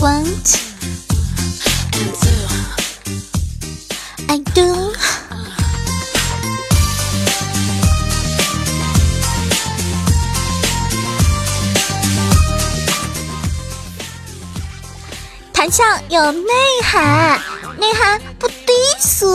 [0.00, 0.24] One,
[4.28, 4.92] I do.
[15.52, 16.44] 谈笑有内
[16.84, 17.40] 涵，
[17.76, 19.34] 内涵不低俗，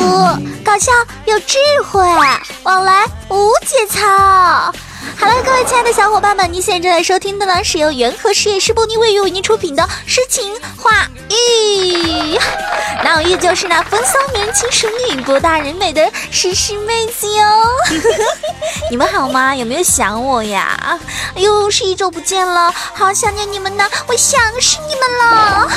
[0.63, 0.91] 搞笑
[1.25, 1.57] 有智
[1.91, 2.01] 慧，
[2.63, 4.73] 往来无节操。
[5.17, 12.37] 好了各位亲爱的小伙伴们，你现在正在收听的呢，是由元和实验室波尼卫浴为您出品的诗情画意。
[13.03, 17.43] 那我依旧是那风骚年轻淑女、博大人美的诗诗妹子哟。
[18.89, 19.55] 你们好吗？
[19.55, 20.99] 有没有想我呀？
[21.35, 25.67] 哎呦，是一周不见了，好想念你们呢，我想死你们了。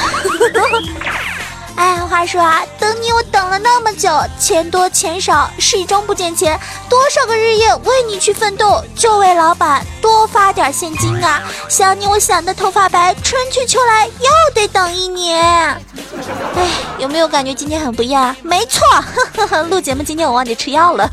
[2.16, 4.08] 哎，话说啊，等你我等了那么久，
[4.40, 6.58] 钱多钱少，始终不见钱，
[6.88, 11.42] 多少个日夜为你去奋斗，就为老板多发点现金啊！
[11.68, 15.38] 想你我想的头发白，春去秋来又得等一年。
[15.44, 18.34] 哎，有没有感觉今天很不一样？
[18.42, 21.06] 没错，呵呵呵，录节目今天我忘记吃药了。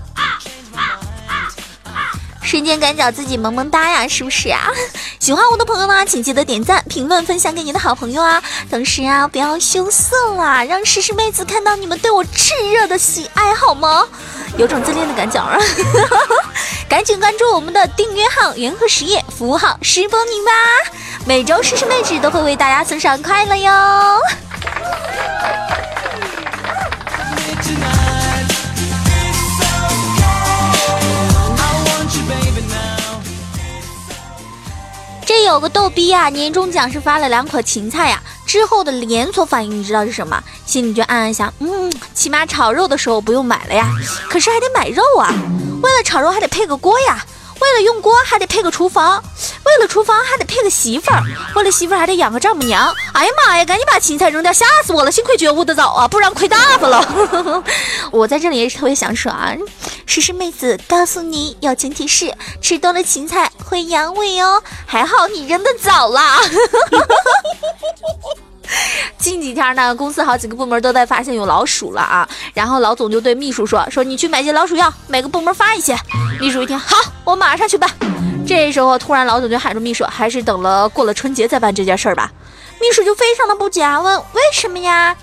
[2.44, 4.70] 瞬间感觉自己萌萌哒呀，是不是啊？
[5.20, 8.44] 喜欢我的朋友呢，请记得点赞、评论、分享给你的好朋友啊！
[8.70, 14.06] 同时啊，不要羞涩啦，让诗诗妹子看到你们对我炽热的喜爱，好吗？
[14.58, 15.58] 有种自恋的感觉啊！
[16.90, 20.52] 赶紧关注我们的订阅号“元和实业”，服务号“诗波宁”吧，
[21.26, 24.20] 每周诗诗妹子都会为大家送上快乐哟。
[35.54, 40.44] 有个逗逼啊，年终奖是发了两捆芹菜呀，之后的连锁反应你知道是什么？
[40.66, 43.88] 心里就暗暗想，嗯，起码炒肉的时候不用买了呀，
[44.28, 45.30] 可是还得买肉啊，
[45.84, 47.24] 为了炒肉还得配个锅呀。
[47.62, 49.24] 为了用锅还得配个厨房，
[49.66, 51.24] 为了厨房还得配个媳妇儿，
[51.56, 52.94] 为了媳妇儿还得养个丈母娘。
[53.14, 55.12] 哎呀妈呀，赶紧把芹菜扔掉，吓死我了！
[55.12, 57.64] 幸亏觉悟的早啊，不然亏大发了。
[58.12, 59.54] 我在这里也是特别想说啊，
[60.06, 64.62] 诗诗妹子告诉你，友情提示：吃多了芹菜会阳痿哦。
[64.86, 66.42] 还好你扔的早啦。
[69.18, 75.98] 近几天呢，公司好几个部门都在发现有老鼠了啊，然后老总就对秘书说：“说你去买些老鼠药，每个部门发一些。”
[76.40, 77.90] 秘书一听，好，我马上去办。
[78.46, 82.32] 这时候突然老总就喊住秘书：“还是等了过了春节再办这件事儿吧。”
[82.82, 85.16] 秘书就非常的不解，问：“为什么呀？”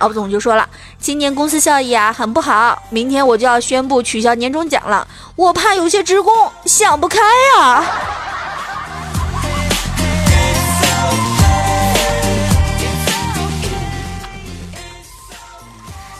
[0.00, 0.68] 老总就说了
[0.98, 5.06] ：“今年公司效益啊很不好，明天我就要宣布取消年终奖了，
[5.36, 7.20] 我怕有些职工想不开
[7.60, 7.84] 啊。”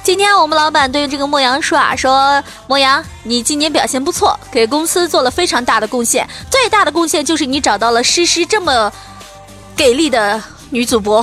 [0.09, 8.91] 今天我们老板对这个莫阳说啊，说莫阳，你今年表现不错，给公司做了非常大的贡献，最大的贡献就是你找到了诗诗这么
[9.77, 11.23] 给力的女主播，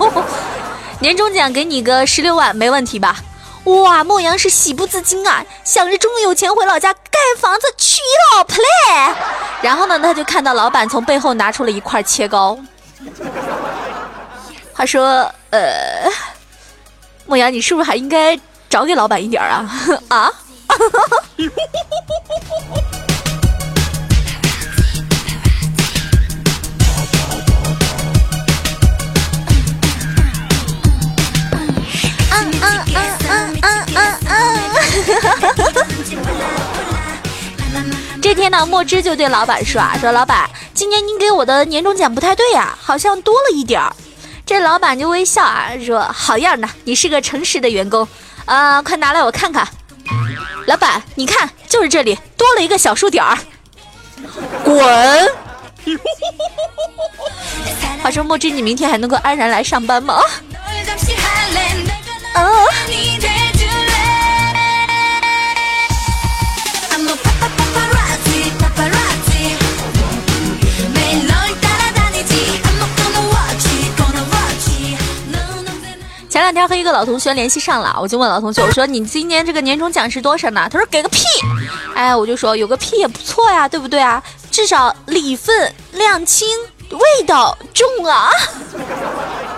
[1.00, 3.16] 年终奖给你个十六万，没问题吧？
[3.64, 8.02] 哇，莫阳是喜不自禁啊，想着终于有钱回老家盖房子娶
[8.34, 9.14] 老婆嘞。
[9.62, 12.58] 然后呢，他就看到老板从背后拿出了一块切糕，
[14.74, 15.58] 他说，呃。
[17.28, 18.40] 莫阳，你是不是还应该
[18.70, 19.70] 找给老板一点啊？
[20.08, 20.32] 啊？
[32.30, 32.96] 嗯嗯嗯
[33.28, 34.00] 嗯嗯嗯
[37.74, 37.92] 嗯。
[38.22, 43.94] 这天呢，墨汁就对老板说啊，说老板，今年您给我的年终奖不太对呀，好像多了一点儿。
[44.48, 48.08] 这老板就微笑啊，说：“好样的，你是个诚实的员工，
[48.46, 49.68] 啊，快拿来我看看。”
[50.66, 53.36] 老板，你看，就是这里多了一个小数点儿。
[54.64, 55.30] 滚！
[58.02, 60.14] 话说墨汁，你明天还能够安然来上班吗？
[62.32, 62.42] 啊！
[76.58, 80.68] 天和一个老同学联系上了，我就问老同学，我说你今年这个年终奖是多少呢？
[80.68, 81.22] 他说给个屁！
[81.94, 84.20] 哎，我就说有个屁也不错呀，对不对啊？
[84.50, 86.48] 至少礼份量轻，
[86.90, 88.28] 味道重啊！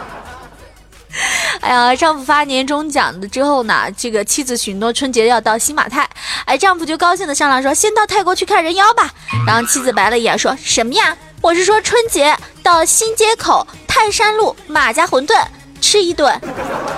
[1.62, 6.06] 哎呀，丈夫发年终奖的之后呢，这个妻子许诺春节要到新马泰，
[6.44, 9.10] 哎，丈夫就高兴的商量说，先到泰国去看人妖吧。
[9.46, 11.16] 然后妻子白了眼，说什么呀？
[11.40, 15.42] 我是说春节到新街口泰山路马家馄饨。
[15.80, 16.40] 吃一顿，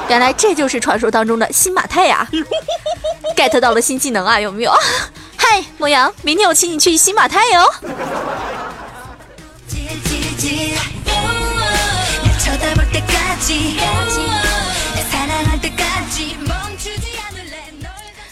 [0.08, 2.28] 原来这就是传说当中的新马泰呀！
[3.36, 4.72] get 到了新技能啊，有没有？
[5.36, 7.74] 嗨，莫阳，明天我请你去新马泰哟。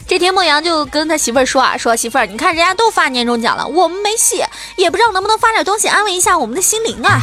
[0.06, 4.44] 这天，孟阳就跟他媳妇儿说啊，说媳妇儿，你看人家都发年终奖了，我们没戏，
[4.76, 7.20] 也不知道能不能发点东西安慰一下我们的心灵啊。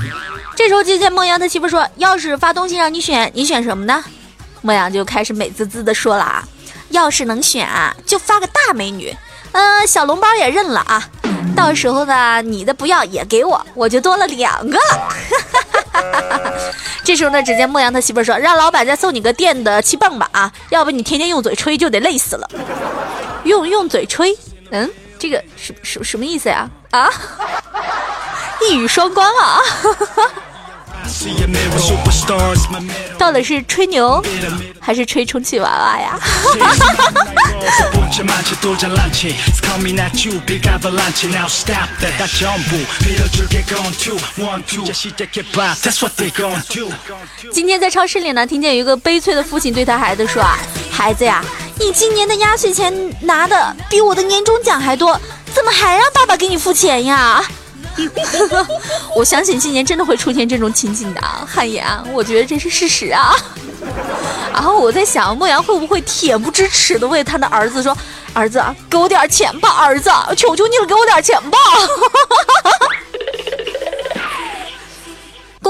[0.58, 4.04] 这时候就见孟阳他媳妇说，要是发东西让你选，你选什么呢？
[4.64, 6.44] 孟阳就开始美滋滋的说了啊，
[6.90, 9.16] 要是能选啊，就发个大美女，
[9.52, 11.08] 嗯，小笼包也认了啊。
[11.56, 14.80] 到时候呢，你的不要也给我，我就多了两个。
[17.06, 22.50] 这时候呢，只见莫阳他媳妇说：“让老板再送你个电的气泵吧，啊，要不你天天用嘴吹就得累死了。
[23.44, 24.36] 用用嘴吹，
[24.72, 24.90] 嗯，
[25.20, 26.68] 这个什什什么意思呀？
[26.90, 27.08] 啊，
[28.68, 29.62] 一语双关啊。”
[33.18, 34.24] 到底是吹牛
[34.80, 36.20] 还是吹充气娃娃呀？
[47.52, 50.58] 今天在超市里呢，听见有一个悲催的父亲对他孩子说啊
[50.92, 51.44] ：“孩子呀，
[51.80, 55.20] 你今年的压岁钱拿的比我的年终奖还多，
[55.54, 57.44] 怎么还让爸爸给你付钱呀？”
[59.16, 63.36] 我相信今年真的会出现这种情景的，汉言，我觉得这是事实啊。
[64.54, 67.96] 然后我在想，莫言会不会恬不知耻的为他的儿子说
[68.34, 71.58] ：“儿子，给我点钱吧，儿子，求求你了，给我点钱吧。”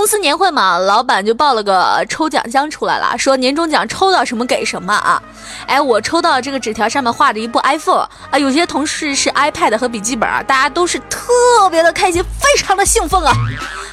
[0.07, 5.21] 公司年会嘛，老板就报了个抽奖箱出来了，说年终奖抽到什么给什么啊！
[5.65, 13.33] 哎，我抽到这个纸条上面画着一部 iPhone 啊，有些同事是 iPad 和笔记本啊，大家都是特别的开心，非常的兴奋啊！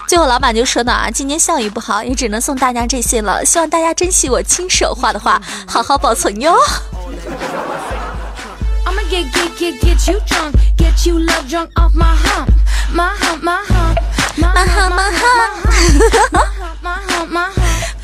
[0.07, 6.55] 最后老板就说呢啊，今年效益不好，也只能送大家这些了，希望大家珍惜我亲手画的画，好好保存哟。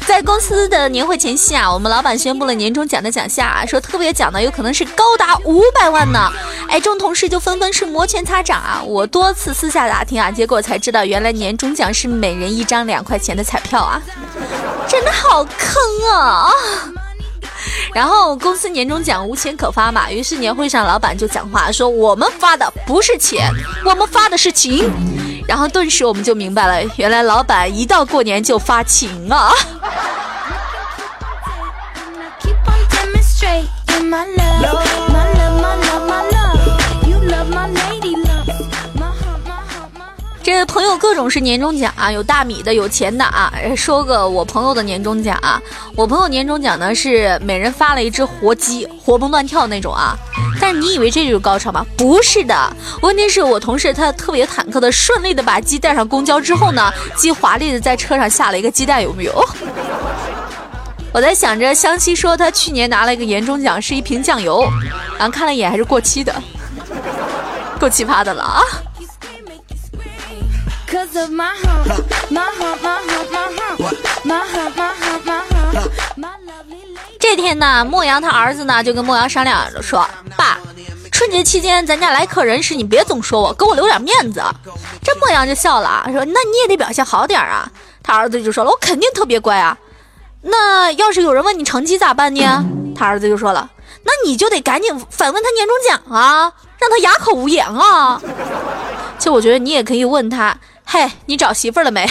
[0.06, 6.28] 在公司的年会前夕啊，我们老板宣布了年终奖的奖项啊，说特别奖呢有可能是高达五百万呢。
[6.68, 8.82] 哎，众同事就纷纷是摩拳擦掌啊。
[8.84, 14.02] 我多次私下打听啊，结果才知道原来年终奖是每人一张两块钱的彩票啊，
[14.88, 15.80] 真的好坑
[16.12, 16.50] 啊！
[17.94, 23.48] 然后公司年终奖无钱可发嘛，于是年会上老板就讲话说：“我们发的不是钱，
[23.84, 24.90] 我们发的是情。”
[25.46, 29.50] 然后顿时我们就明白了，原来老板一到过年就发情啊！
[40.42, 43.52] 这朋友各种是年终奖啊，有大米的，有钱的啊。
[43.76, 45.60] 说个我朋友的年终奖啊，
[45.94, 50.16] 我朋友年终奖呢是每人发了一只活鸡，活蹦乱跳那种啊。
[50.72, 51.84] 但你以为这就是高潮吗？
[51.96, 52.54] 不是的，
[53.02, 59.44] 问题是我同事他特别忐忑的顺利的把鸡带上公交之后呢，鸡华丽的在车上下了一个鸡蛋，有没有？
[61.12, 64.64] 我在想着湘西说他去年拿了一个年终奖是一瓶酱油，
[65.18, 66.32] 然后看了一眼还是过期的，
[67.80, 68.62] 够奇葩的了啊！
[77.18, 80.58] 这天呢，莫阳他儿子呢就跟莫阳商量着说：“爸，
[81.20, 84.42] 春节期间咱家来客人时，你别总说我，给我留点面子。”
[85.04, 87.70] 这莫阳就笑了，说：“那你也得表现好点啊。”
[88.02, 89.76] 他儿子就说了：“我肯定特别乖啊。”
[90.40, 92.64] 那要是有人问你成绩咋办呢？
[92.96, 93.70] 他儿子就说了
[94.02, 98.18] ：“那你就得赶紧反问他年终奖啊，让他哑口无言啊。”
[99.18, 102.10] 其实我觉得你也可以问他：“嘿，你找媳妇了没？”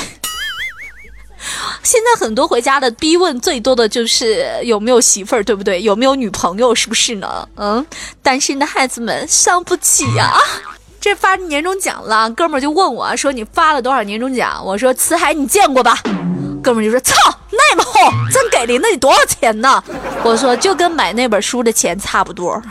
[1.83, 5.81] 现在很多回家的逼问最多的就是有没有媳妇儿，对不对？
[5.81, 7.47] 有没有女朋友，是不是呢？
[7.55, 7.85] 嗯，
[8.21, 10.33] 单身的孩子们伤不起呀！
[11.01, 15.97] 这发年终奖了，哥们儿就问我说：“你发了多少年终奖？”我说：“辞海你见过吧？”
[16.61, 17.15] 哥们儿就说：“操，
[17.51, 17.93] 那么厚，
[18.33, 19.81] 真给力，那得多少钱呢？”
[20.23, 22.61] 我说：“就跟买那本书的钱差不多。”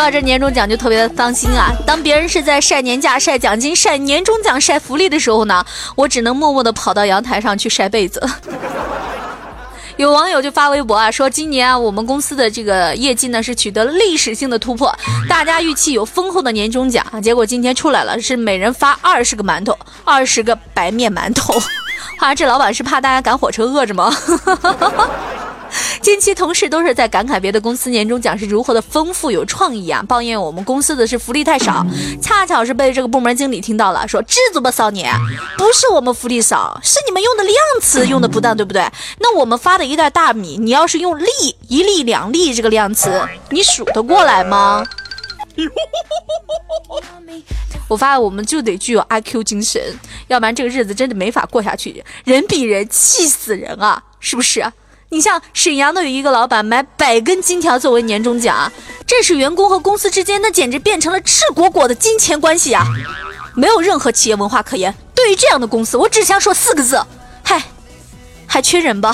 [0.00, 1.70] 说到这年终奖就特别的伤心啊！
[1.86, 5.62] 当别人是在晒年假、晒奖金、晒年终奖、晒福利的时候呢，
[5.94, 8.26] 我只能默默的跑到阳台上去晒被子。
[9.98, 14.90] 有网友就发微博啊，说今年啊我们公司的这个业绩呢是取得历史性的突破，
[15.28, 21.52] 大家预期有丰厚的年终奖，结果今天出来了，是每人发二十个馒头，二十个白面馒头。
[22.16, 24.10] 好像这老板是怕大家赶火车饿着吗？
[26.02, 31.84] 近期同事都是在感慨别的公司年终奖是如何的丰富有创意啊，抱怨我们公司的是福利太少。
[32.22, 35.14] 恰巧是被这个部门经理听到了，说知足吧骚年，
[35.58, 38.82] 不是我们福利少，是你们用的量词用的不当，对不对？
[39.18, 41.26] 那我们发的一袋大米，你要是用粒
[41.68, 43.10] 一粒两粒这个量词，
[43.50, 44.84] 你数得过来吗？
[47.88, 49.82] 我发现我们就得具有阿 Q 精神，
[50.28, 52.04] 要不然这个日子真的没法过下去。
[52.24, 54.64] 人比人气死人啊，是不是？
[55.12, 58.70] 你像沈阳的有一个老板买百根金条作为年终奖，
[59.04, 62.86] 这是员工和公司之间，那简直变成了赤果果的金钱关系啊！
[63.56, 64.94] 没有任何企业文化可言。
[65.12, 67.04] 对于这样的公司，我只想说四个字：
[67.42, 67.60] 嗨，
[68.46, 69.12] 还缺人吧？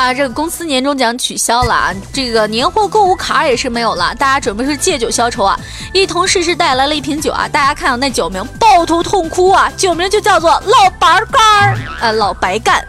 [0.00, 5.60] 啊，这个公司年终奖取消了啊，这个年货购物卡也是没有了，大家准备是借酒消愁啊。
[5.92, 12.82] 一同事是带来了一瓶酒啊，大家看到那酒名，抱头痛哭啊，酒名就叫做老白干儿啊，老白干。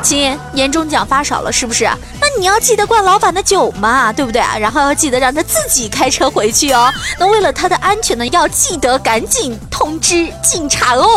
[0.00, 1.90] 亲，年终奖发少了是不是？
[2.20, 4.56] 那你要记得灌老板的酒嘛，对不对啊？
[4.56, 6.88] 然后要记得让他自己开车回去哦。
[7.18, 11.08] 那为了他的安全呢，要记得赶紧通知警察哦。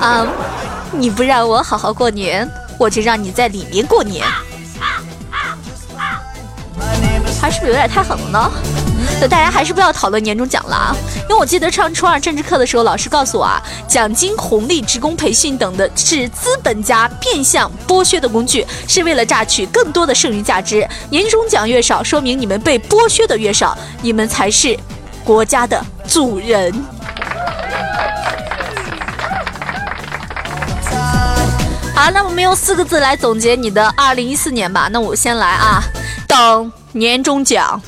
[0.00, 0.26] 啊，
[0.90, 2.50] 你不让我好好过年。
[2.78, 4.26] 我就让你在里面过年，
[7.40, 8.50] 还是不是有点太狠了呢？
[9.20, 20.86] 那大家还是不要讨论年终奖了啊，因为我记得上初二政治课的时候，老师告诉我啊，奖金、红利、职工培训等的是资本家变相剥削的工具，是为了榨取更多的剩余价值。
[21.10, 24.76] 年终奖越少，说明你们被剥削的越少，你们才是
[25.22, 26.72] 国家的主人。
[31.94, 34.88] 好，那我们用四个字来总结你的二零一四年吧。
[34.90, 35.82] 那我先来啊，
[36.26, 37.80] 等年终奖。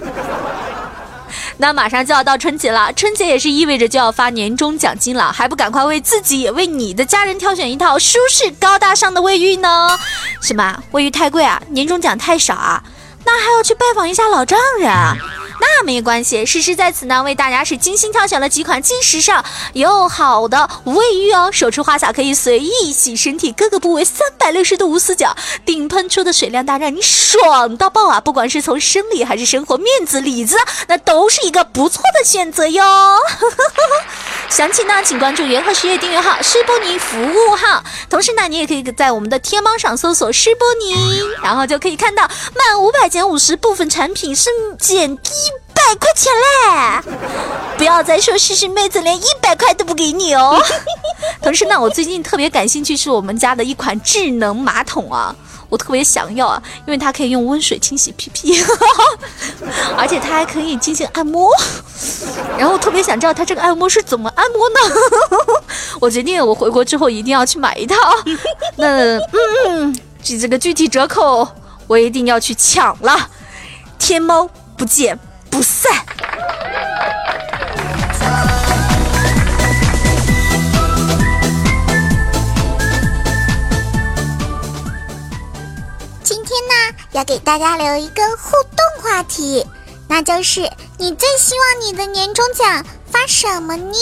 [1.59, 9.99] 那马上就要到春节了，春节也是意味着就要发年终奖金了，还不赶快为自己也为你的家人挑选一套舒适高大上的卫浴呢？
[10.41, 11.61] 什么卫浴太贵啊？
[11.71, 12.83] 年终奖太少啊？
[13.25, 15.17] 那还要去拜访一下老丈人啊？
[15.79, 28.19] 那没关系，诗诗在此呢为大家是精心挑选了几款既时尚又好的卫浴哦，手持花洒可以随意洗身体各个部位，三百六十度无死角，顶喷出的水量大，让你爽到爆啊！
[28.19, 30.57] 不管是从生理还是生活面子里子，
[30.89, 32.83] 那都是一个不错的选择哟。
[34.49, 42.23] 详情呢，请关注元和实业订阅号施波尼服务号，同时呢，你也可以在我们的天猫上搜索施波尼，然后就可以看到
[42.55, 45.31] 满五百减五十，部分产品是减低。
[45.87, 47.01] 百块钱嘞！
[47.79, 50.61] 不要再说诗诗妹子连一百块都不给你哦。
[51.41, 55.33] 同时呢，我最近特别感兴趣是我们家的一款智能马桶啊，
[55.69, 58.61] 我特别想要啊，因为它可以用温水清洗屁屁，
[59.97, 61.53] 而且它还可以进行按摩。
[62.59, 64.81] 然后特别想知道它这个按摩是怎么按摩呢？
[66.01, 67.95] 我决定我回国之后一定要去买一套。
[68.75, 69.19] 那
[69.69, 71.47] 嗯，这这个具体折扣
[71.87, 73.31] 我一定要去抢了。
[74.01, 75.17] 天猫不见。
[75.57, 75.91] 不散。
[86.23, 86.75] 今天呢，
[87.13, 89.67] 要给大家留一个互动话题，
[90.11, 93.97] 那就是你最希望你的年终奖发什么呢？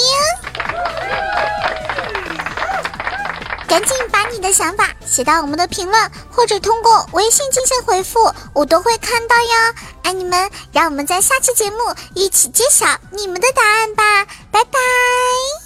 [3.75, 9.75] 赶紧把你的想法写到我们的评论，或者通过微信进行回复，我都会看到哟。
[10.05, 11.79] 爱你们，让我们在下期节目
[12.15, 15.64] 一起揭晓你们的答案吧，拜拜。